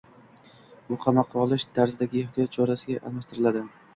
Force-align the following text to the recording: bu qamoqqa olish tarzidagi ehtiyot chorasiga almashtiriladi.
bu 0.87 0.97
qamoqqa 1.03 1.43
olish 1.43 1.67
tarzidagi 1.77 2.23
ehtiyot 2.23 2.57
chorasiga 2.57 3.05
almashtiriladi. 3.11 3.63